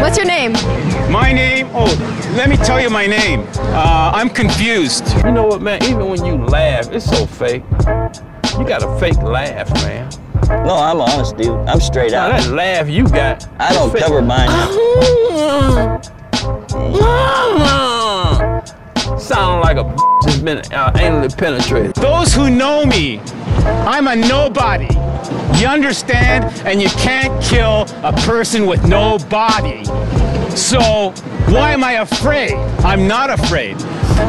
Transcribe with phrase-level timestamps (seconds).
[0.00, 0.52] What's your name?
[1.10, 1.68] My name?
[1.72, 1.86] Oh,
[2.36, 3.46] let me tell you my name.
[3.56, 5.04] Uh, I'm confused.
[5.24, 5.82] You know what, man?
[5.84, 7.62] Even when you laugh, it's so fake.
[8.58, 10.08] You got a fake laugh, man.
[10.64, 11.50] No, I'm honest, dude.
[11.68, 12.40] I'm straight Now out.
[12.40, 13.46] that laugh you got.
[13.60, 14.02] I don't fake.
[14.02, 14.48] cover mine.
[19.18, 21.94] Sound like a that's been uh, anally penetrated.
[21.96, 23.20] Those who know me,
[23.86, 24.88] I'm a nobody.
[25.58, 26.44] You understand?
[26.66, 29.84] And you can't kill a person with no body.
[30.56, 31.10] So,
[31.50, 32.52] why am I afraid?
[32.84, 33.76] I'm not afraid.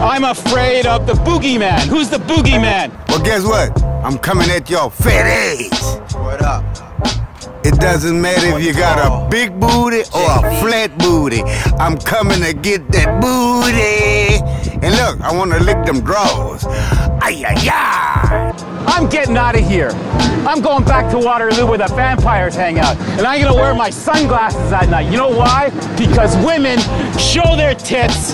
[0.01, 1.81] I'm afraid of the boogeyman.
[1.87, 2.91] Who's the boogeyman?
[3.09, 3.81] Well, guess what?
[4.03, 6.15] I'm coming at your fat ass.
[6.15, 6.88] What up?
[7.63, 11.41] It doesn't matter if you got a big booty or a flat booty.
[11.77, 14.41] I'm coming to get that booty.
[14.85, 16.65] And look, I want to lick them drawers.
[17.21, 18.53] Ay, ay, ay.
[18.87, 19.89] I'm getting out of here.
[20.47, 22.97] I'm going back to Waterloo where the vampires hang out.
[22.97, 25.11] And I'm gonna wear my sunglasses at night.
[25.11, 25.69] You know why?
[25.97, 26.79] Because women
[27.19, 28.33] show their tits,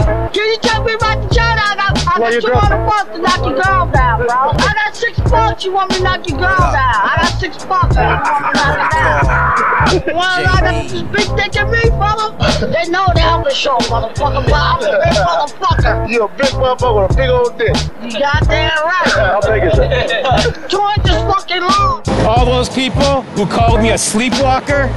[0.33, 1.61] Can you take me right to China?
[1.61, 4.53] I got, I got 200 bucks to knock your girl down, bro.
[4.57, 5.65] I got six bucks.
[5.65, 6.95] You want me to knock your girl down?
[6.95, 7.95] I got six bucks.
[7.95, 10.15] You want me to knock her down?
[10.15, 12.31] Well, I got this big dick in me, brother.
[12.67, 14.45] They know that the show, motherfucker.
[14.45, 16.09] But I'm a big motherfucker.
[16.09, 17.75] You a big motherfucker with a big old dick.
[18.03, 19.11] You goddamn right.
[19.11, 20.69] How big is it?
[20.69, 22.03] Two inches fucking long.
[22.25, 24.87] All those people who called me a sleepwalker,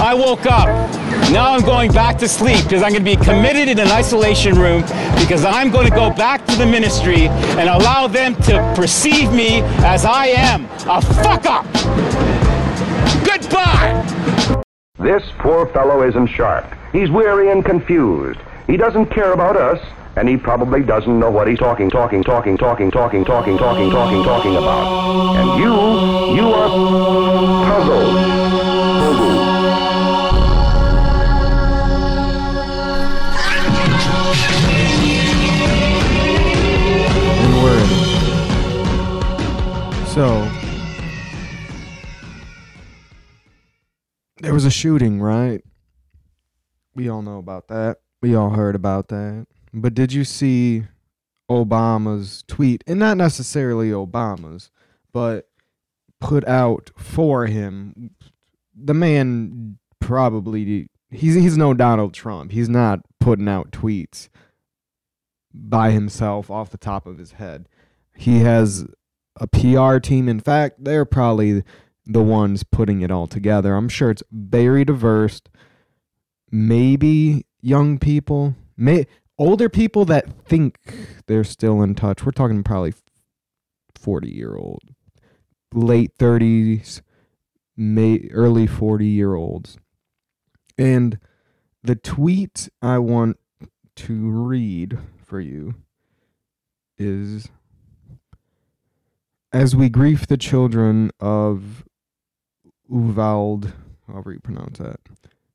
[0.00, 0.68] I woke up.
[1.30, 4.54] Now I'm going back to sleep because I'm going to be committed in an isolation
[4.56, 4.82] room
[5.18, 9.60] because I'm going to go back to the ministry and allow them to perceive me
[9.84, 11.66] as I am a fuck up.
[13.24, 14.62] Goodbye.
[14.98, 16.74] This poor fellow isn't sharp.
[16.92, 18.40] He's weary and confused.
[18.66, 19.78] He doesn't care about us,
[20.16, 24.24] and he probably doesn't know what he's talking, talking, talking, talking, talking, talking, talking, talking,
[24.24, 25.36] talking about.
[25.36, 25.72] And you,
[26.36, 26.68] you are
[27.68, 28.37] puzzled.
[40.18, 40.50] So
[44.38, 45.62] there was a shooting, right?
[46.92, 47.98] We all know about that.
[48.20, 49.46] We all heard about that.
[49.72, 50.86] But did you see
[51.48, 52.82] Obama's tweet?
[52.88, 54.72] And not necessarily Obama's,
[55.12, 55.50] but
[56.20, 58.10] put out for him.
[58.74, 62.50] The man probably he's he's no Donald Trump.
[62.50, 64.30] He's not putting out tweets
[65.54, 67.68] by himself off the top of his head.
[68.16, 68.84] He has
[69.38, 70.28] a PR team.
[70.28, 71.62] In fact, they're probably
[72.06, 73.74] the ones putting it all together.
[73.74, 75.40] I'm sure it's very diverse.
[76.50, 79.06] Maybe young people, may
[79.38, 80.78] older people that think
[81.26, 82.24] they're still in touch.
[82.24, 82.94] We're talking probably
[83.94, 84.82] 40 year old,
[85.72, 87.02] late 30s,
[87.76, 89.76] may early 40 year olds.
[90.76, 91.18] And
[91.82, 93.38] the tweet I want
[93.96, 95.74] to read for you
[96.96, 97.48] is
[99.52, 101.84] as we grieve the children of
[102.90, 103.72] Uvalde,
[104.06, 105.00] however you pronounce that,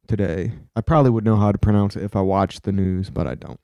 [0.07, 0.53] today.
[0.75, 3.35] I probably would know how to pronounce it if I watched the news, but I
[3.35, 3.59] don't.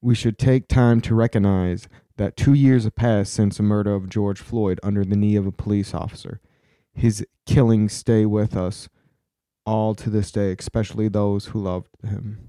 [0.00, 4.08] We should take time to recognize that two years have passed since the murder of
[4.08, 6.40] George Floyd under the knee of a police officer.
[6.92, 8.88] His killings stay with us
[9.64, 12.48] all to this day, especially those who loved him.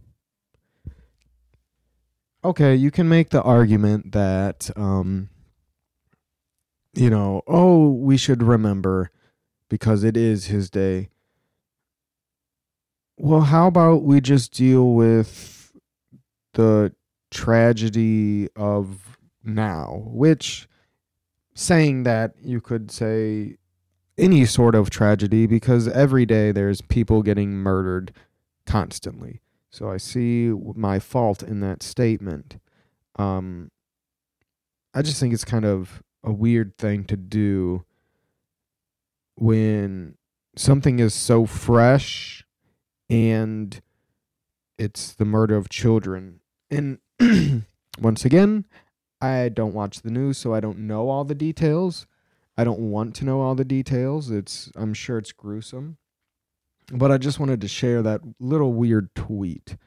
[2.44, 5.30] Okay, you can make the argument that, um,
[7.00, 9.10] you know, oh, we should remember
[9.70, 11.10] because it is his day.
[13.18, 15.72] Well, how about we just deal with
[16.54, 16.94] the
[17.32, 20.68] tragedy of now, which
[21.54, 23.56] saying that you could say
[24.18, 28.12] any sort of tragedy because every day there's people getting murdered
[28.66, 29.40] constantly.
[29.70, 32.60] So I see my fault in that statement.
[33.16, 33.72] Um,
[34.94, 37.86] I just think it's kind of a weird thing to do
[39.36, 40.16] when
[40.56, 42.44] something is so fresh
[43.10, 43.82] and
[44.78, 46.40] it's the murder of children.
[46.70, 47.00] And
[48.00, 48.66] once again,
[49.22, 52.08] I don't watch the news, so I don't know all the details.
[52.58, 54.30] I don't want to know all the details.
[54.30, 55.98] It's I'm sure it's gruesome.
[56.92, 59.78] But I just wanted to share that little weird tweet.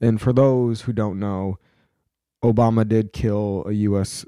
[0.00, 1.58] And for those who don't know,
[2.44, 4.24] Obama did kill a US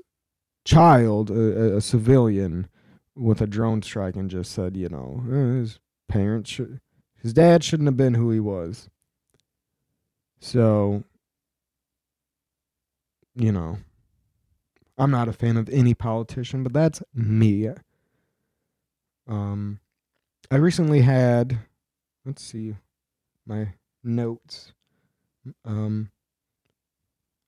[0.65, 2.69] child, a, a civilian
[3.15, 5.79] with a drone strike and just said, you know, eh, his
[6.09, 6.81] parents should,
[7.23, 8.89] his dad shouldn't have been who he was.
[10.41, 11.05] So,
[13.35, 13.79] you know,
[14.99, 17.69] I'm not a fan of any politician, but that's me.
[19.27, 19.81] Um,
[20.51, 21.59] I recently had,
[22.25, 22.77] let's see,
[23.47, 24.73] my notes.
[25.65, 26.11] Um,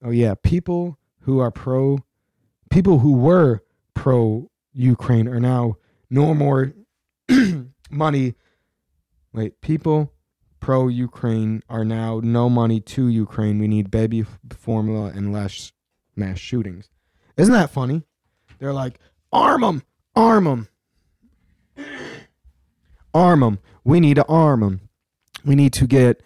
[0.02, 1.98] oh yeah, people who are pro,
[2.76, 3.62] people who were
[3.94, 5.78] pro Ukraine are now
[6.10, 6.74] no more
[7.90, 8.34] money.
[9.32, 10.12] Wait, people
[10.60, 13.58] pro Ukraine are now no money to Ukraine.
[13.58, 15.72] We need baby formula and less
[16.16, 16.90] mass shootings.
[17.38, 18.02] Isn't that funny?
[18.58, 19.00] They're like,
[19.32, 19.82] arm them,
[20.14, 20.68] arm them,
[23.14, 23.58] arm them.
[23.84, 24.82] We need to arm them.
[25.46, 26.22] We need to get.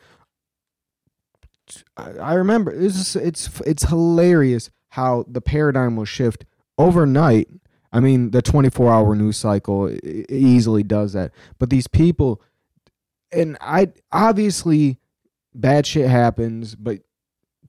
[1.96, 6.44] I I remember it's it's it's hilarious how the paradigm will shift
[6.78, 7.48] overnight.
[7.92, 9.94] I mean, the 24 hour news cycle
[10.28, 11.32] easily does that.
[11.58, 12.40] But these people,
[13.32, 14.98] and I obviously
[15.54, 17.00] bad shit happens, but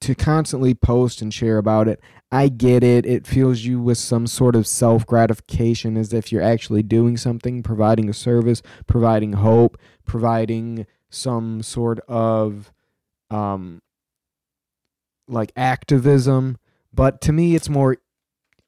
[0.02, 2.00] to constantly post and share about it,
[2.32, 3.06] I get it.
[3.06, 7.62] It fills you with some sort of self gratification as if you're actually doing something,
[7.62, 12.72] providing a service, providing hope, providing some sort of
[13.30, 13.82] um
[15.28, 16.58] like activism.
[16.94, 17.98] But to me it's more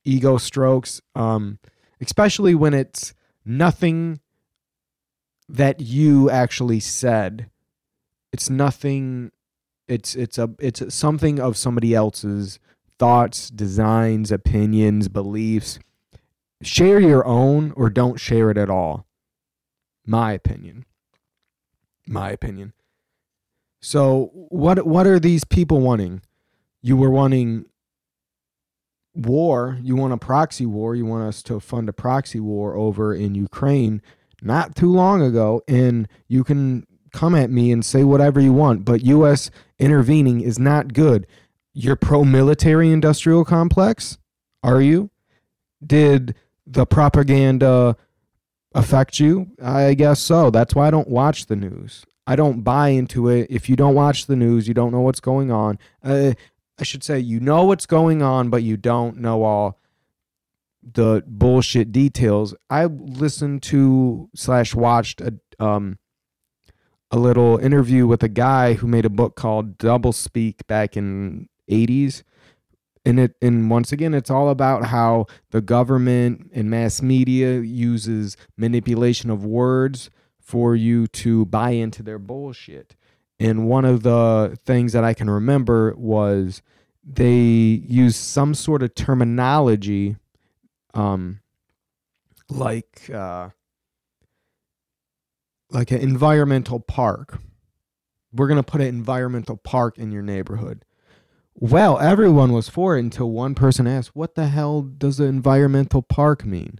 [0.03, 1.59] ego strokes, um,
[2.01, 3.13] especially when it's
[3.45, 4.19] nothing
[5.49, 7.49] that you actually said.
[8.31, 9.31] It's nothing
[9.87, 12.59] it's it's a it's something of somebody else's
[12.97, 15.79] thoughts, designs, opinions, beliefs.
[16.61, 19.05] Share your own or don't share it at all.
[20.05, 20.85] My opinion.
[22.07, 22.73] My opinion.
[23.81, 26.21] So what what are these people wanting?
[26.81, 27.65] You were wanting
[29.13, 33.13] war, you want a proxy war, you want us to fund a proxy war over
[33.13, 34.01] in Ukraine
[34.41, 38.83] not too long ago and you can come at me and say whatever you want,
[38.83, 41.27] but US intervening is not good.
[41.73, 44.17] You're pro military industrial complex?
[44.63, 45.09] Are you?
[45.85, 46.35] Did
[46.65, 47.95] the propaganda
[48.73, 49.51] affect you?
[49.61, 50.49] I guess so.
[50.49, 52.05] That's why I don't watch the news.
[52.25, 53.47] I don't buy into it.
[53.49, 55.77] If you don't watch the news, you don't know what's going on.
[56.01, 56.33] Uh,
[56.79, 59.79] I should say you know what's going on, but you don't know all
[60.81, 62.55] the bullshit details.
[62.69, 65.97] I listened to slash watched a um
[67.11, 71.47] a little interview with a guy who made a book called Double Speak back in
[71.69, 72.23] 80s
[73.05, 78.37] and it and once again it's all about how the government and mass media uses
[78.57, 80.09] manipulation of words
[80.39, 82.95] for you to buy into their bullshit
[83.43, 86.61] and one of the things that i can remember was
[87.03, 90.15] they used some sort of terminology
[90.93, 91.39] um
[92.49, 93.49] like uh
[95.69, 97.39] like an environmental park
[98.31, 100.85] we're going to put an environmental park in your neighborhood
[101.55, 106.01] well, everyone was for it until one person asked, "What the hell does an environmental
[106.01, 106.79] park mean?"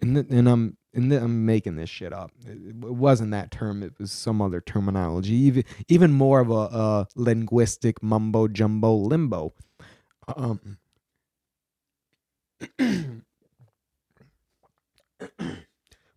[0.00, 2.32] And th- and I'm and th- I'm making this shit up.
[2.44, 3.82] It, it wasn't that term.
[3.82, 5.34] It was some other terminology.
[5.34, 9.54] Even even more of a, a linguistic mumbo jumbo limbo.
[10.36, 10.78] Um.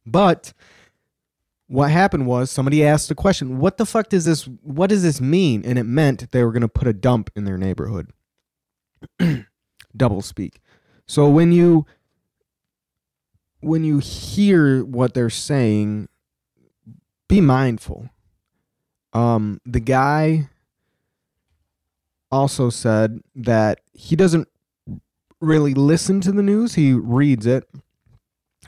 [0.05, 0.53] but
[1.67, 5.21] what happened was somebody asked a question what the fuck does this what does this
[5.21, 8.11] mean and it meant they were going to put a dump in their neighborhood
[9.95, 10.59] double speak
[11.07, 11.85] so when you
[13.61, 16.07] when you hear what they're saying
[17.27, 18.09] be mindful
[19.13, 20.47] um the guy
[22.31, 24.47] also said that he doesn't
[25.39, 27.69] really listen to the news he reads it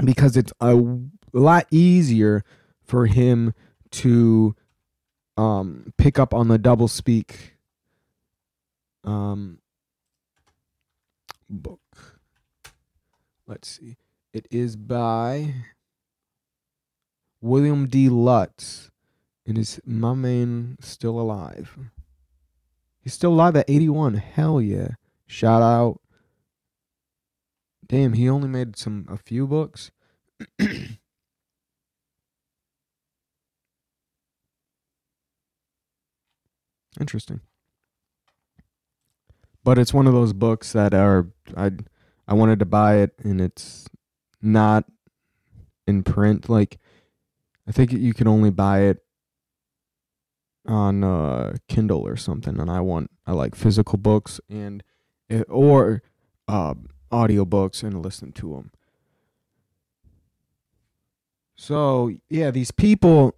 [0.03, 0.81] because it's a
[1.33, 2.43] lot easier
[2.83, 3.53] for him
[3.91, 4.55] to
[5.37, 7.57] um, pick up on the double speak
[9.03, 9.59] um,
[11.49, 11.79] book.
[13.47, 13.97] Let's see.
[14.33, 15.53] It is by
[17.39, 18.09] William D.
[18.09, 18.89] Lutz.
[19.45, 21.77] And is my man still alive?
[23.01, 24.15] He's still alive at 81.
[24.15, 24.91] Hell yeah.
[25.27, 25.99] Shout out.
[27.85, 29.91] Damn, he only made some a few books.
[36.99, 37.41] Interesting.
[39.63, 41.71] But it's one of those books that are I
[42.27, 43.87] I wanted to buy it and it's
[44.43, 44.85] not
[45.87, 46.77] in print like
[47.67, 48.99] I think you can only buy it
[50.67, 54.83] on uh Kindle or something and I want I like physical books and
[55.29, 56.03] eh, or
[56.47, 56.75] uh
[57.13, 58.71] audiobooks and listen to them.
[61.55, 63.35] So yeah, these people.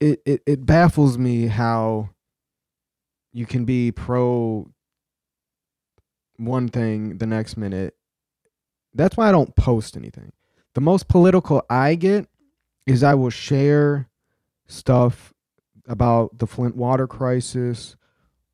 [0.00, 2.08] It, it it baffles me how
[3.32, 4.70] you can be pro
[6.36, 7.94] one thing the next minute.
[8.94, 10.32] That's why I don't post anything.
[10.74, 12.28] The most political I get
[12.86, 14.08] is I will share
[14.66, 15.32] stuff
[15.86, 17.96] about the Flint water crisis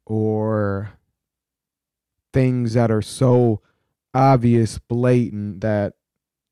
[0.07, 0.93] or
[2.33, 3.61] things that are so
[4.15, 5.95] obvious, blatant that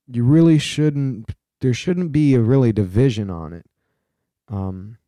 [0.07, 3.67] you really shouldn't there shouldn't be a really division on it.
[4.49, 4.99] Um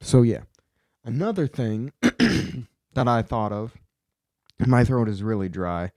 [0.00, 0.42] so yeah.
[1.04, 3.74] Another thing that I thought of,
[4.66, 5.92] my throat is really dry,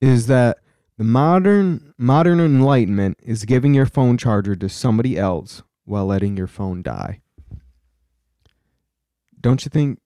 [0.00, 0.58] is that
[0.98, 6.46] the modern modern enlightenment is giving your phone charger to somebody else while letting your
[6.46, 7.20] phone die.
[9.40, 9.98] Don't you think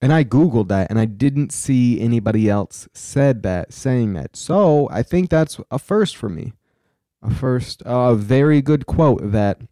[0.00, 4.36] and I googled that and I didn't see anybody else said that saying that.
[4.36, 6.52] So, I think that's a first for me.
[7.22, 9.62] A first a very good quote that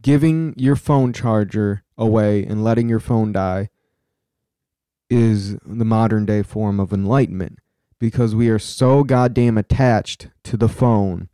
[0.00, 3.70] giving your phone charger away and letting your phone die
[5.10, 7.58] is the modern day form of enlightenment
[7.98, 11.28] because we are so goddamn attached to the phone.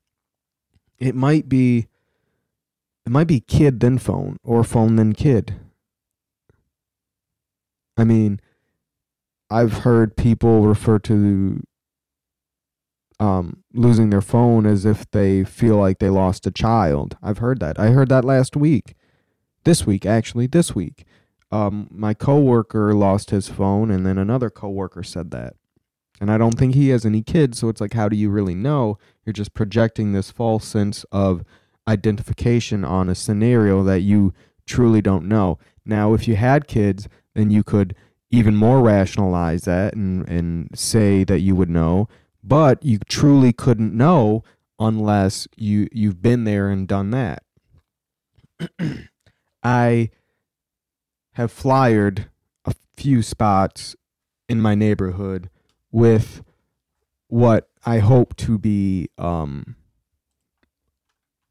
[0.98, 1.88] It might be
[3.06, 5.56] it might be kid then phone or phone then kid.
[7.96, 8.40] I mean,
[9.50, 11.62] I've heard people refer to
[13.18, 17.16] um, losing their phone as if they feel like they lost a child.
[17.22, 17.78] I've heard that.
[17.78, 18.94] I heard that last week.
[19.64, 21.04] This week, actually, this week.
[21.52, 25.54] Um, my coworker lost his phone, and then another coworker said that.
[26.20, 28.54] And I don't think he has any kids, so it's like, how do you really
[28.54, 28.98] know?
[29.24, 31.44] You're just projecting this false sense of
[31.88, 34.34] identification on a scenario that you
[34.66, 35.58] truly don't know.
[35.84, 37.94] Now, if you had kids, then you could
[38.30, 42.06] even more rationalize that and, and say that you would know
[42.42, 44.42] but you truly couldn't know
[44.78, 47.42] unless you you've been there and done that.
[49.62, 50.10] I
[51.32, 52.28] have flyered
[52.64, 53.96] a few spots
[54.48, 55.50] in my neighborhood
[55.92, 56.42] with
[57.28, 59.76] what I hope to be um,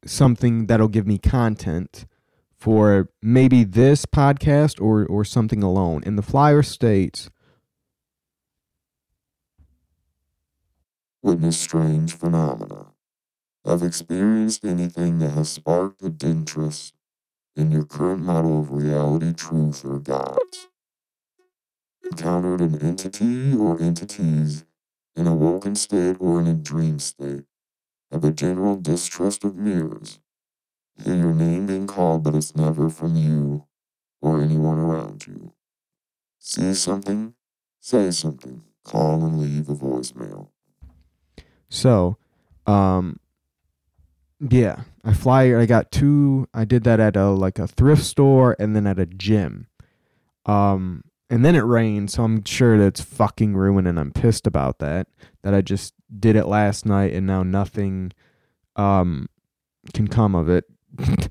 [0.04, 2.06] something that'll give me content
[2.52, 6.02] for maybe this podcast or or something alone.
[6.04, 7.30] And the flyer states
[11.22, 12.86] witness strange phenomena.
[13.64, 16.94] Have experienced anything that has sparked interest
[17.60, 20.68] in your current model of reality, truth, or gods.
[22.04, 24.64] Encountered an entity or entities
[25.14, 27.44] in a woken state or in a dream state.
[28.10, 30.18] Have a general distrust of mirrors.
[31.04, 33.66] Hear your name being called, but it's never from you
[34.20, 35.52] or anyone around you.
[36.38, 37.34] See something?
[37.78, 38.62] Say something.
[38.84, 40.48] Call and leave a voicemail.
[41.68, 42.16] So,
[42.66, 43.20] um,
[44.40, 45.54] yeah, I fly.
[45.56, 46.46] I got two.
[46.52, 49.66] I did that at a like a thrift store and then at a gym.
[50.46, 54.78] Um, and then it rained, so I'm sure that's fucking ruined, and I'm pissed about
[54.80, 55.06] that.
[55.42, 58.12] That I just did it last night, and now nothing,
[58.74, 59.28] um,
[59.94, 60.64] can come of it.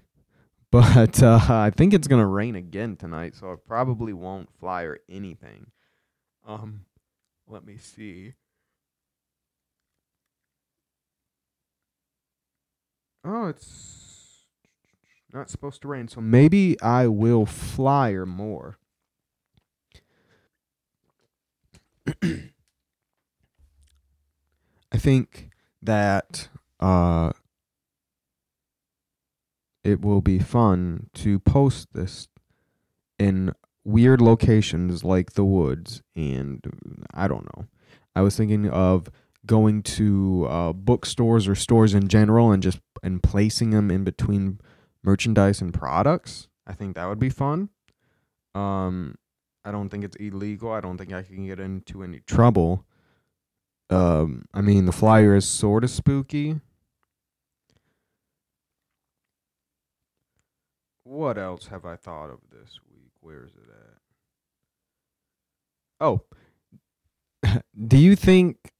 [0.71, 4.99] but uh, I think it's gonna rain again tonight, so I probably won't fly or
[5.09, 5.71] anything.
[6.47, 6.85] Um,
[7.47, 8.33] let me see.
[13.23, 14.45] Oh, it's
[15.33, 18.77] not supposed to rain, so maybe I will fly or more.
[24.91, 25.49] I think
[25.81, 26.49] that
[26.79, 27.31] uh,
[29.83, 32.27] it will be fun to post this
[33.17, 36.61] in weird locations like the woods and
[37.13, 37.65] I don't know.
[38.15, 39.09] I was thinking of
[39.46, 44.60] going to uh, bookstores or stores in general and just and placing them in between
[45.03, 46.48] merchandise and products.
[46.67, 47.69] I think that would be fun.
[48.53, 49.15] Um,
[49.63, 50.72] I don't think it's illegal.
[50.72, 52.86] I don't think I can get into any trouble.
[53.89, 56.60] Um, I mean, the flyer is sort of spooky.
[61.03, 63.12] What else have I thought of this week?
[63.22, 63.98] Where is it at?
[66.01, 66.22] Oh,
[67.88, 68.72] do you think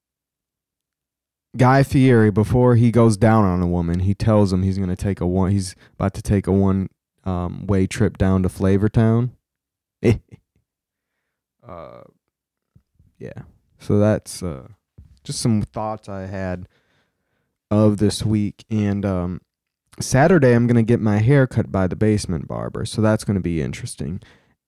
[1.58, 4.96] Guy Fieri, before he goes down on a woman, he tells him he's going to
[4.96, 5.51] take a one.
[5.51, 6.89] He's about to take a one
[7.24, 9.32] um, way trip down to Flavortown.
[11.68, 12.01] uh,
[13.18, 13.41] yeah.
[13.79, 14.68] So that's uh,
[15.24, 16.68] just some thoughts I had
[17.72, 18.63] of this week.
[18.70, 19.41] And um,
[20.00, 22.86] Saturday, I'm going to get my hair cut by the basement barber.
[22.86, 24.22] So that's going to be interesting.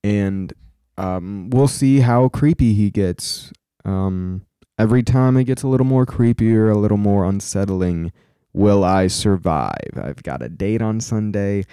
[0.03, 0.53] And
[0.97, 3.51] um, we'll see how creepy he gets.
[3.85, 4.45] Um,
[4.81, 8.11] Every time it gets a little more creepier, a little more unsettling.
[8.51, 9.91] Will I survive?
[9.95, 11.65] I've got a date on Sunday.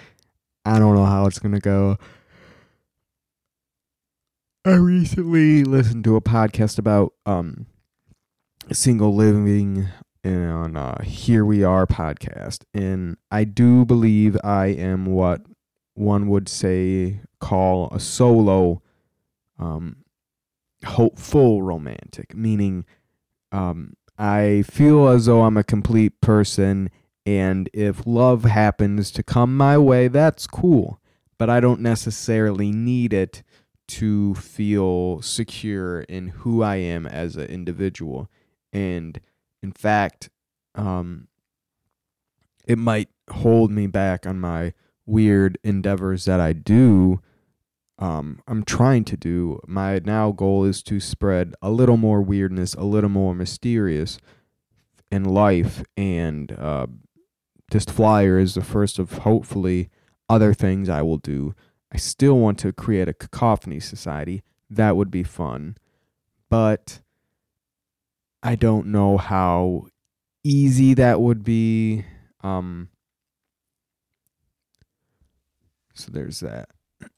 [0.63, 1.97] I don't know how it's going to go.
[4.63, 7.65] I recently listened to a podcast about um
[8.71, 9.87] single living
[10.23, 15.41] on uh, Here We Are podcast, and I do believe I am what
[15.95, 18.83] one would say call a solo
[19.57, 19.95] um
[20.85, 22.85] hopeful romantic, meaning
[23.51, 26.89] um I feel as though I'm a complete person
[27.25, 30.99] and if love happens to come my way, that's cool,
[31.37, 33.43] but I don't necessarily need it
[33.89, 38.29] to feel secure in who I am as an individual.
[38.73, 39.19] And
[39.61, 40.29] in fact,
[40.75, 41.27] um,
[42.67, 44.73] it might hold me back on my
[45.05, 47.21] weird endeavors that I do.
[47.99, 49.59] Um, I'm trying to do.
[49.67, 54.17] My now goal is to spread a little more weirdness, a little more mysterious
[55.11, 55.83] in life.
[55.97, 56.87] And uh,
[57.71, 59.89] this flyer is the first of hopefully
[60.29, 61.53] other things I will do
[61.91, 64.43] I still want to create a cacophony society.
[64.69, 65.77] That would be fun.
[66.49, 67.01] But
[68.43, 69.87] I don't know how
[70.43, 72.05] easy that would be.
[72.41, 72.89] Um,
[75.93, 76.69] so there's that.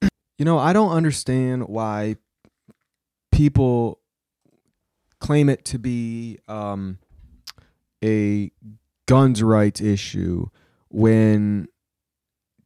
[0.42, 2.16] you know, I don't understand why
[3.32, 4.00] people
[5.20, 6.98] claim it to be um,
[8.04, 8.50] a
[9.06, 10.48] guns rights issue
[10.90, 11.68] when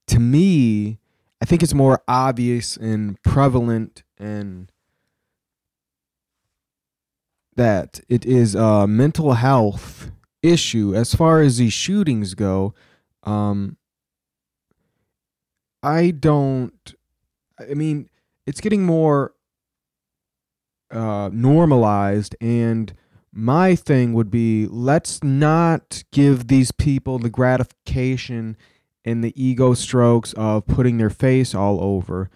[0.08, 1.00] to me
[1.42, 4.72] I think it's more obvious and prevalent and
[7.58, 12.74] that it is a mental health issue as far as these shootings go.
[13.24, 13.76] Um,
[15.84, 16.96] I don't.
[17.60, 18.10] I mean,
[18.46, 19.34] it's getting more
[20.92, 22.94] uh, normalized, and
[23.32, 28.56] my thing would be let's not give these people the gratification
[29.04, 32.30] and the ego strokes of putting their face all over.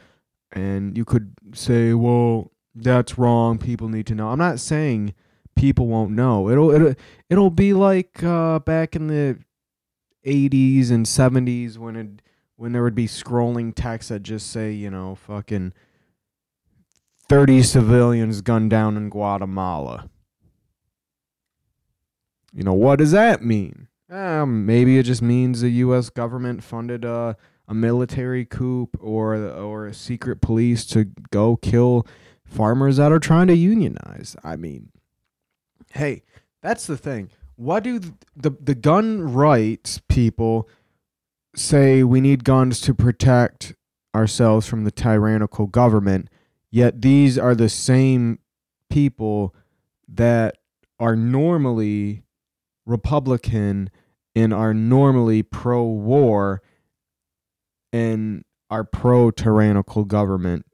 [0.52, 3.58] And you could say, well, that's wrong.
[3.58, 4.30] People need to know.
[4.30, 5.14] I'm not saying
[5.56, 6.50] people won't know.
[6.50, 6.96] It'll it'll
[7.30, 9.40] it'll be like uh, back in the
[10.26, 12.22] 80s and 70s when it
[12.60, 15.72] when there would be scrolling text that just say, you know, fucking
[17.30, 20.10] 30 civilians gunned down in Guatemala.
[22.52, 23.88] You know, what does that mean?
[24.10, 26.10] Um, maybe it just means the U.S.
[26.10, 32.06] government funded a, a military coup or or a secret police to go kill
[32.44, 34.36] farmers that are trying to unionize.
[34.44, 34.90] I mean,
[35.94, 36.24] hey,
[36.62, 37.30] that's the thing.
[37.56, 40.68] What do the the, the gun rights people
[41.60, 42.04] say?
[42.04, 43.76] We need guns to protect
[44.16, 46.30] ourselves from the tyrannical government.
[46.72, 48.40] Yet these are the same
[48.90, 49.56] people
[50.08, 50.58] that
[51.00, 52.24] are normally
[52.86, 53.90] Republican
[54.36, 56.62] and are normally pro war
[57.92, 60.66] and are pro tyrannical government,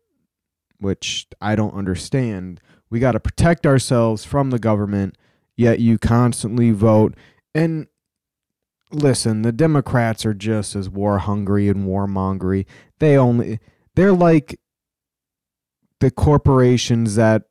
[0.80, 2.60] which I don't understand.
[2.90, 5.18] We got to protect ourselves from the government,
[5.56, 7.16] yet you constantly vote.
[7.54, 7.88] And
[8.96, 12.66] listen, the Democrats are just as war hungry and warmongery.
[13.00, 13.60] They only,
[13.96, 14.60] they're like
[16.00, 17.44] the corporations that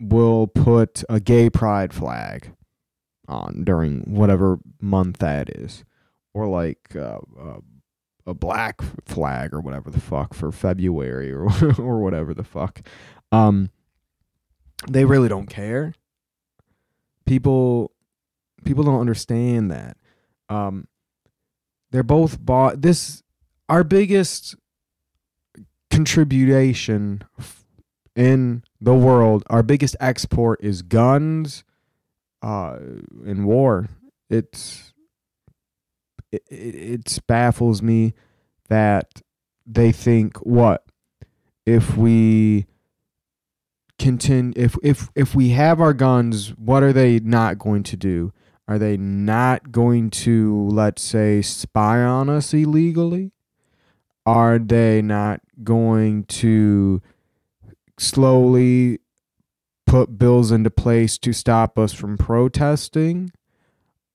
[0.00, 2.54] will put a gay pride flag
[3.28, 5.84] on during whatever month that is,
[6.34, 7.60] or like uh, uh,
[8.26, 11.44] a black flag or whatever the fuck for February or
[11.78, 12.82] or whatever the fuck.
[13.30, 13.70] Um,
[14.88, 15.94] they really don't care.
[17.24, 17.92] People,
[18.64, 19.96] people don't understand that.
[20.48, 20.88] Um,
[21.92, 22.82] they're both bought.
[22.82, 23.22] This
[23.68, 24.56] our biggest
[25.90, 27.22] contribution
[28.16, 29.44] in the world.
[29.48, 31.64] Our biggest export is guns
[32.42, 32.78] uh,
[33.24, 33.88] in war.
[34.28, 34.92] It's
[36.32, 38.14] it, it, baffles me
[38.68, 39.20] that
[39.66, 40.84] they think what
[41.66, 42.66] if we
[43.98, 48.32] continue if if if we have our guns what are they not going to do
[48.68, 53.32] are they not going to let's say spy on us illegally
[54.24, 57.02] are they not going to
[57.98, 59.00] slowly
[59.86, 63.32] put bills into place to stop us from protesting?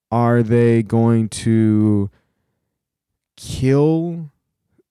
[0.10, 2.10] Are they going to
[3.36, 4.31] kill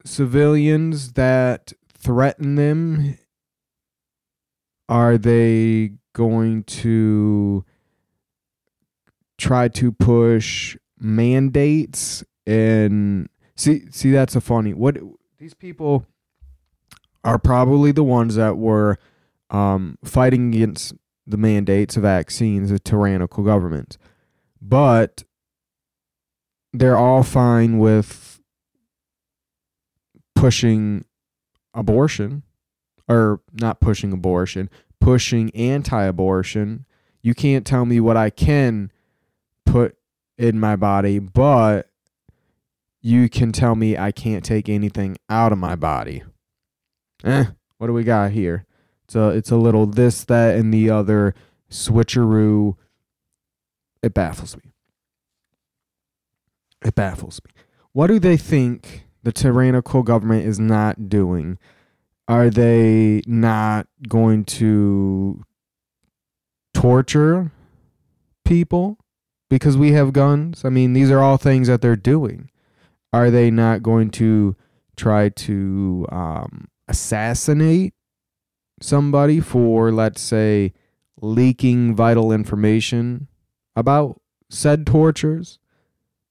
[0.04, 3.18] civilians that threaten them?
[4.88, 7.64] Are they going to
[9.38, 14.96] try to push mandates and see see that's a funny what
[15.38, 16.06] these people
[17.24, 18.98] are probably the ones that were
[19.50, 20.94] um, fighting against
[21.26, 23.98] the mandates of vaccines of tyrannical governments.
[24.62, 25.24] But
[26.72, 28.40] they're all fine with
[30.36, 31.04] pushing
[31.74, 32.44] abortion
[33.08, 34.70] or not pushing abortion,
[35.00, 36.86] pushing anti-abortion.
[37.22, 38.92] You can't tell me what I can
[39.66, 39.96] put
[40.38, 41.90] in my body, but
[43.02, 46.22] you can tell me I can't take anything out of my body.
[47.24, 47.44] Eh,
[47.78, 48.64] what do we got here?
[49.04, 51.34] It's a it's a little this, that, and the other
[51.70, 52.76] switcheroo.
[54.02, 54.72] It baffles me.
[56.84, 57.52] It baffles me.
[57.92, 61.58] What do they think the tyrannical government is not doing?
[62.28, 65.42] Are they not going to
[66.74, 67.52] torture
[68.44, 68.98] people
[69.48, 70.64] because we have guns?
[70.64, 72.50] I mean, these are all things that they're doing.
[73.12, 74.56] Are they not going to
[74.96, 77.94] try to um, assassinate
[78.80, 80.72] somebody for, let's say,
[81.20, 83.28] leaking vital information
[83.74, 85.58] about said tortures?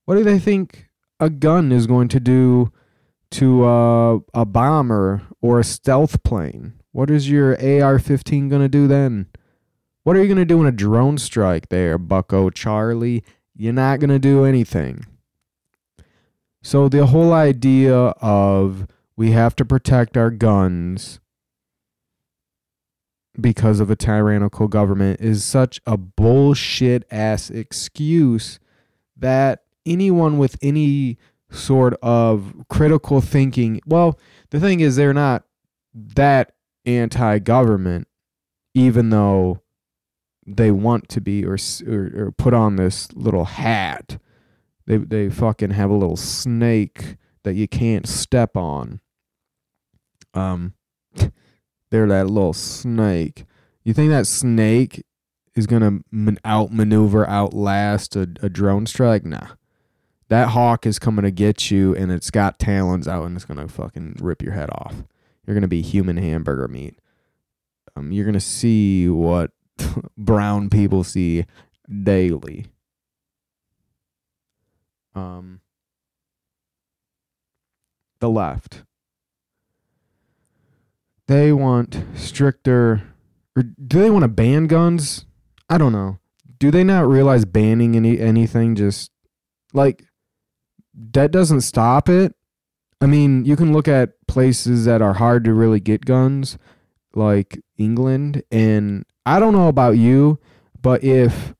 [0.06, 2.72] What do they think a gun is going to do
[3.32, 6.74] to a bomber or a stealth plane?
[6.92, 9.28] What is your AR 15 going to do then?
[10.06, 13.24] What are you going to do in a drone strike there, Bucko Charlie?
[13.56, 15.04] You're not going to do anything.
[16.62, 18.86] So, the whole idea of
[19.18, 21.20] we have to protect our guns
[23.42, 28.60] because of a tyrannical government is such a bullshit ass excuse
[29.18, 31.18] that anyone with any
[31.50, 34.20] sort of critical thinking, well,
[34.52, 35.46] the thing is, they're not
[35.96, 36.54] that
[36.86, 38.08] anti government,
[38.76, 39.64] even though
[40.46, 44.20] they want to be or, or, or put on this little hat.
[44.86, 49.00] They, they fucking have a little snake that you can't step on.
[50.34, 50.74] Um,
[51.92, 53.46] they're that little snake.
[53.84, 55.04] You think that snake
[55.56, 59.26] is gonna man- outmaneuver, outlast a, a drone strike?
[59.26, 59.48] Nah.
[60.28, 63.68] That hawk is coming to get you, and it's got talons out, and it's gonna
[63.68, 65.04] fucking rip your head off.
[65.46, 67.00] You're gonna be human hamburger meat.
[67.96, 69.52] Um, you're gonna see what
[70.18, 71.46] brown people see
[72.04, 72.68] daily.
[75.14, 75.62] Um,
[78.20, 78.84] the left.
[81.28, 83.04] They want stricter,
[83.56, 85.26] or do they want to ban guns?
[85.70, 86.20] I don't know.
[86.60, 89.12] Do they not realize banning any anything just
[89.74, 90.06] like
[91.12, 92.36] that doesn't stop it?
[93.02, 96.58] I mean, you can look at places that are hard to really get guns,
[97.14, 100.40] like England, and I don't know about you,
[100.82, 101.54] but if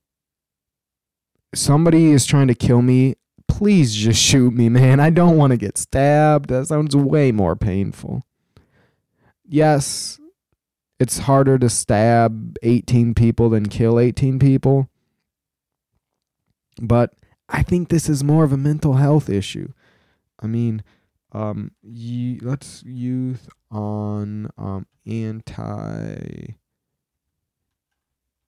[1.54, 3.16] somebody is trying to kill me,
[3.48, 5.00] please just shoot me, man.
[5.00, 6.48] I don't want to get stabbed.
[6.48, 8.22] That sounds way more painful.
[9.48, 10.20] Yes,
[10.98, 14.88] it's harder to stab 18 people than kill 18 people.
[16.80, 17.14] But
[17.48, 19.72] I think this is more of a mental health issue.
[20.40, 20.82] I mean,
[21.32, 26.56] um, let's youth on um, anti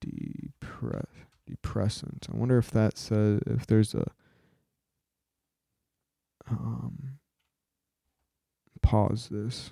[0.05, 1.05] depre-
[1.49, 2.33] depressants.
[2.33, 4.11] I wonder if that says if there's a
[6.51, 7.19] um
[8.83, 9.71] pause this.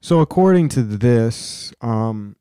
[0.00, 2.36] So according to this, um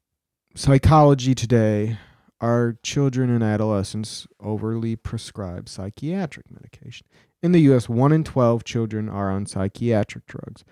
[0.56, 1.98] psychology today,
[2.40, 7.08] are children and adolescents overly prescribed psychiatric medication?
[7.42, 10.64] In the US, 1 in 12 children are on psychiatric drugs,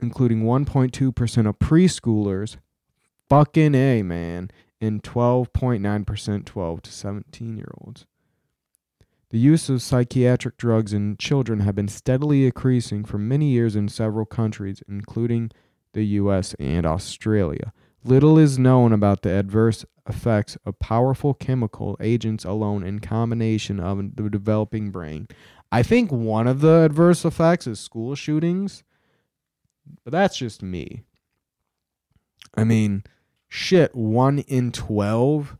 [0.00, 2.56] including 1.2% of preschoolers.
[3.28, 4.50] Fucking A, man.
[4.82, 8.04] And 12.9% 12 to 17 year olds.
[9.30, 13.88] The use of psychiatric drugs in children have been steadily increasing for many years in
[13.88, 15.52] several countries, including
[15.94, 17.72] the US and Australia.
[18.04, 24.16] Little is known about the adverse effects of powerful chemical agents alone in combination of
[24.16, 25.28] the developing brain.
[25.70, 28.82] I think one of the adverse effects is school shootings,
[30.04, 31.04] but that's just me.
[32.54, 33.04] I mean,
[33.52, 35.56] shit, 1 in 12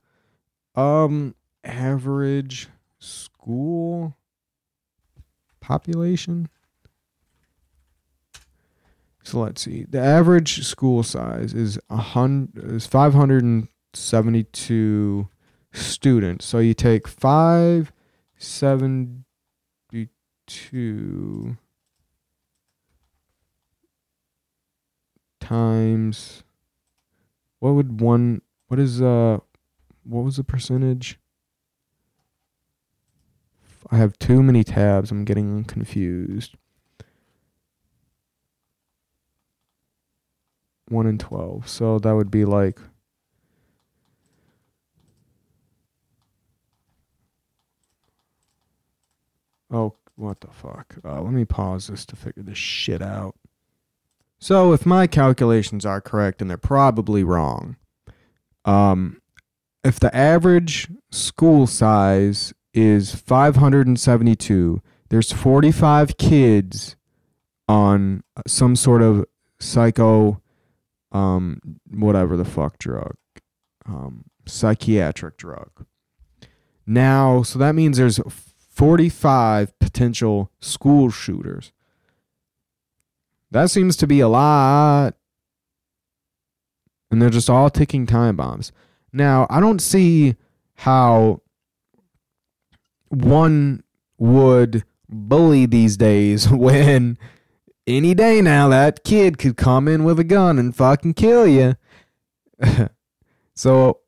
[0.75, 4.17] um average school
[5.61, 6.49] population
[9.25, 9.85] so let's see.
[9.89, 15.29] The average school size is a hundred is five hundred and seventy two
[15.73, 16.45] students.
[16.45, 17.93] So you take five
[18.37, 19.25] seventy
[20.47, 21.57] two
[25.41, 26.43] times
[27.63, 29.39] what would one what is uh
[30.03, 31.21] what was the percentage?
[33.89, 35.13] I have too many tabs.
[35.13, 36.57] I'm getting confused.
[40.89, 41.69] 1 in 12.
[41.69, 42.81] So that would be like
[49.71, 50.97] Oh, what the fuck?
[51.05, 53.37] Uh, let me pause this to figure this shit out.
[54.43, 57.77] So, if my calculations are correct, and they're probably wrong,
[58.65, 59.23] um,
[59.85, 66.97] if the average school size is 572, there's 45 kids
[67.69, 69.27] on some sort of
[69.61, 70.43] psycho,
[71.13, 73.15] um, whatever the fuck drug,
[73.87, 75.87] um, psychiatric drug.
[76.85, 78.19] Now, so that means there's
[78.75, 81.71] 45 potential school shooters.
[83.53, 85.15] That seems to be a lot.
[87.11, 88.73] And they're just all ticking time bombs.
[89.13, 90.37] Now, I don't see
[90.75, 91.43] how
[93.09, 93.85] one
[94.19, 97.19] would bully these days when
[97.87, 101.77] any day now that kid could come in with a gun and fucking kill you.
[103.55, 104.01] so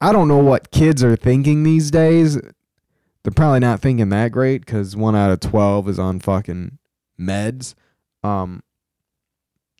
[0.00, 2.36] I don't know what kids are thinking these days.
[2.36, 6.78] They're probably not thinking that great because one out of 12 is on fucking
[7.18, 7.74] meds.
[8.22, 8.62] Um,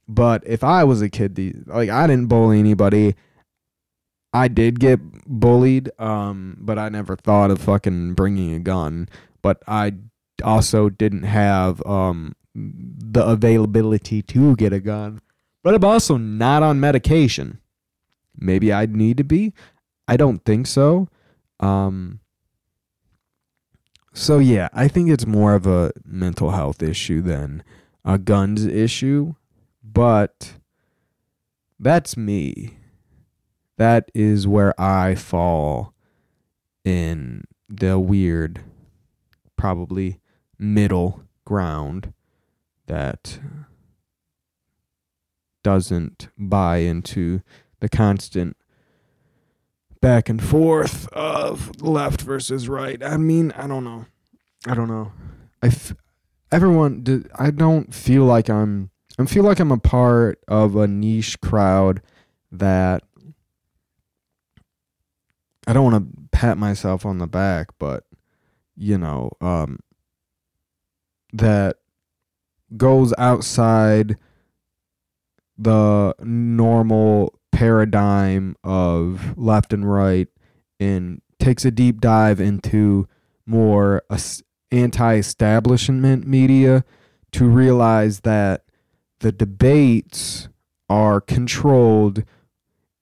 [0.09, 3.15] but if I was a kid, the- like I didn't bully anybody.
[4.35, 9.09] I did get bullied, um, but I never thought of fucking bringing a gun.
[9.43, 9.93] But I
[10.43, 15.21] also didn't have um the availability to get a gun.
[15.63, 17.59] But I'm also not on medication.
[18.37, 19.53] Maybe I'd need to be.
[20.09, 21.09] I don't think so.
[21.61, 22.21] Um.
[24.15, 27.63] So yeah, I think it's more of a mental health issue than
[28.05, 29.35] a guns issue,
[29.93, 30.55] but
[31.79, 32.79] that's me.
[33.79, 35.95] That is where I fall
[36.85, 38.61] in the weird,
[39.57, 40.21] probably
[40.59, 42.13] middle ground
[42.87, 43.41] that
[45.65, 47.41] doesn't buy into
[47.81, 48.57] the constant
[50.01, 53.03] back and forth of left versus right.
[53.03, 54.07] I mean, I don't know.
[54.67, 55.13] I don't know.
[55.63, 55.95] I f-
[56.53, 61.41] everyone i don't feel like I'm I feel like I'm a part of a niche
[61.41, 62.01] crowd
[62.51, 63.03] that
[65.67, 68.05] I don't want to pat myself on the back, but
[68.77, 69.79] you know, um
[71.33, 71.77] that
[72.77, 74.17] goes outside
[75.59, 80.29] the normal paradigm of left and right
[80.81, 83.07] and takes a deep dive into
[83.47, 84.03] more
[84.71, 86.85] anti-establishment media
[87.31, 88.65] to realize that
[89.23, 90.49] the debates
[90.89, 92.25] are controlled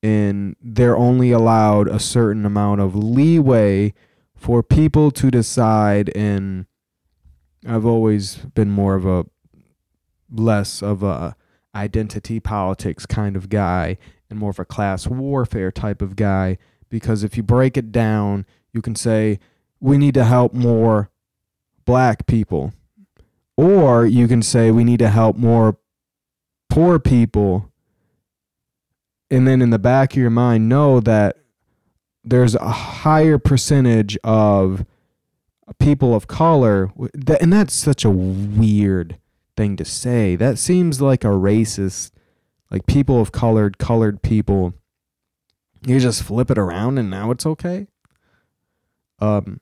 [0.02, 3.92] and they're only allowed a certain amount of leeway
[4.36, 6.66] for people to decide and
[7.66, 9.26] I've always been more of a
[10.30, 11.36] less of a
[11.74, 16.56] identity politics kind of guy and more of a class warfare type of guy
[16.88, 19.38] because if you break it down, you can say
[19.80, 21.10] we need to help more
[21.84, 22.72] black people.
[23.56, 25.76] Or you can say we need to help more
[26.70, 27.70] poor people.
[29.30, 31.36] And then in the back of your mind, know that
[32.24, 34.84] there's a higher percentage of
[35.78, 36.90] people of color.
[37.40, 39.18] And that's such a weird
[39.56, 40.36] thing to say.
[40.36, 42.12] That seems like a racist,
[42.70, 44.74] like people of colored, colored people.
[45.86, 47.86] You just flip it around and now it's okay.
[49.20, 49.60] Um,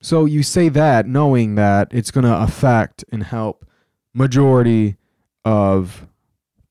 [0.00, 3.66] so you say that knowing that it's going to affect and help
[4.12, 4.96] majority
[5.44, 6.06] of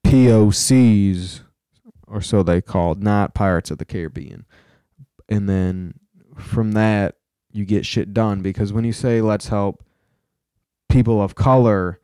[0.05, 1.41] POCs,
[2.07, 4.45] or so they called, not Pirates of the Caribbean.
[5.29, 5.95] And then
[6.37, 7.15] from that,
[7.51, 9.83] you get shit done because when you say let's help
[10.89, 11.99] people of color,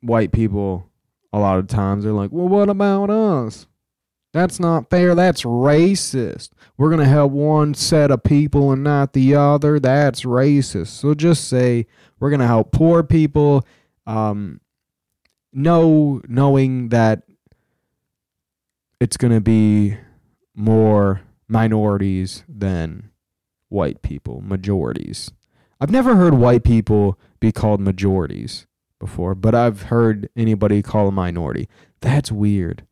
[0.00, 0.88] white people,
[1.32, 3.66] a lot of times they're like, well, what about us?
[4.32, 5.14] That's not fair.
[5.14, 6.50] That's racist.
[6.76, 9.80] We're going to help one set of people and not the other.
[9.80, 10.88] That's racist.
[10.88, 11.86] So just say
[12.20, 13.66] we're going to help poor people.
[14.06, 14.60] Um,
[15.58, 17.22] know, knowing that
[19.00, 19.96] it's going to be
[20.54, 23.10] more minorities than
[23.68, 25.30] white people, majorities.
[25.80, 28.66] I've never heard white people be called majorities
[28.98, 31.68] before, but I've heard anybody call a minority.
[32.00, 32.84] That's weird.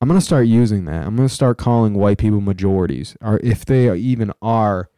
[0.00, 1.06] I'm gonna start using that.
[1.06, 4.90] I'm gonna start calling white people majorities, or if they even are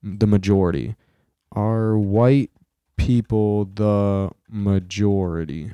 [0.00, 0.94] the majority.
[1.50, 2.50] Are white
[2.96, 5.72] people the majority?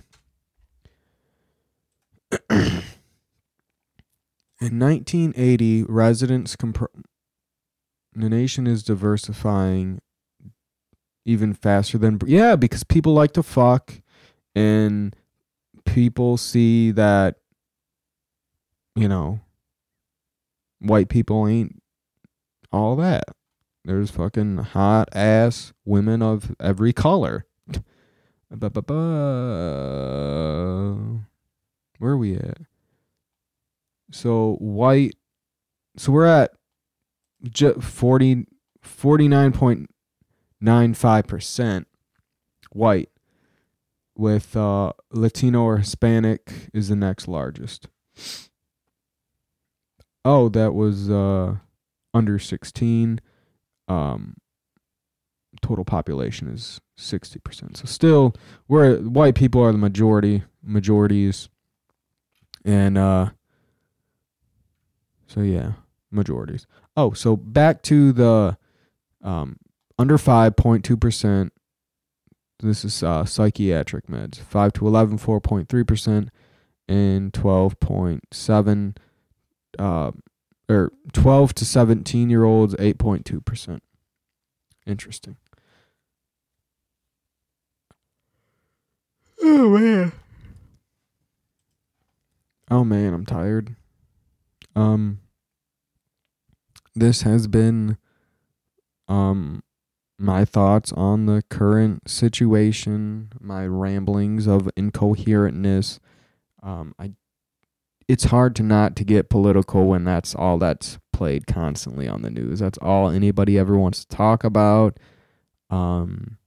[4.60, 6.88] In 1980, residents compr-
[8.14, 10.00] the nation is diversifying
[11.24, 14.00] even faster than yeah because people like to fuck
[14.54, 15.14] and
[15.84, 17.36] people see that
[18.96, 19.40] you know
[20.80, 21.80] white people ain't
[22.72, 23.24] all that
[23.84, 27.46] there's fucking hot ass women of every color.
[31.98, 32.58] Where are we at?
[34.10, 35.14] So white.
[35.96, 36.52] So we're at
[37.42, 38.46] ju- 40,
[38.84, 41.84] 49.95%
[42.72, 43.08] white,
[44.16, 47.88] with uh, Latino or Hispanic is the next largest.
[50.24, 51.56] Oh, that was uh,
[52.12, 53.20] under 16.
[53.88, 54.36] Um,
[55.62, 57.78] total population is 60%.
[57.78, 58.34] So still,
[58.68, 61.48] we're white people are the majority, majorities.
[62.64, 63.30] And uh,
[65.30, 65.74] so yeah,
[66.10, 66.66] majorities.
[66.96, 68.58] Oh, so back to the
[69.22, 69.58] um,
[69.96, 71.50] under 5.2%.
[72.58, 74.40] This is uh, psychiatric meds.
[74.40, 76.28] 5 to 11, 4.3%,
[76.88, 78.96] and 12.7,
[79.78, 80.10] uh,
[80.68, 83.80] or 12 to 17 year olds, 8.2%.
[84.84, 85.36] Interesting.
[89.42, 90.12] Oh, man.
[92.68, 93.76] Oh, man, I'm tired.
[94.80, 95.20] Um,
[96.94, 97.98] this has been
[99.08, 99.62] um
[100.18, 105.98] my thoughts on the current situation, my ramblings of incoherentness.
[106.62, 107.12] Um, I
[108.08, 112.30] it's hard to not to get political when that's all that's played constantly on the
[112.30, 112.58] news.
[112.58, 114.98] That's all anybody ever wants to talk about.
[115.70, 116.38] Um,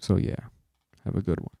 [0.00, 0.48] so yeah,
[1.04, 1.57] have a good one.